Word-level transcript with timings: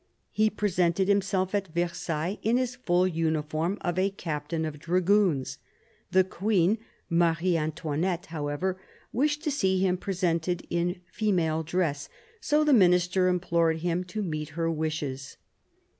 He 0.31 0.49
presented 0.49 1.07
himself 1.07 1.53
at 1.53 1.67
Versailles 1.67 2.39
in 2.41 2.57
his 2.57 2.75
full 2.75 3.07
uniform 3.07 3.77
of 3.81 3.99
a 3.99 4.09
captain 4.09 4.65
of 4.65 4.79
dragoons. 4.79 5.59
The 6.09 6.23
Queen 6.23 6.79
(Marie 7.07 7.55
Antoinette) 7.55 8.25
however, 8.25 8.81
wished 9.13 9.43
to 9.43 9.51
see 9.51 9.77
him 9.77 9.97
presented 9.97 10.65
in 10.71 11.01
female 11.11 11.61
dress; 11.61 12.09
so 12.39 12.63
the 12.63 12.73
Minister 12.73 13.27
implored 13.27 13.81
him 13.81 14.03
to 14.05 14.23
meet 14.23 14.49
her 14.57 14.71
wishes. 14.71 15.37